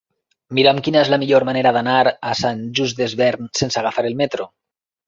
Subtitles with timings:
[0.59, 4.53] Mira'm quina és la millor manera d'anar a Sant Just Desvern sense agafar el metro.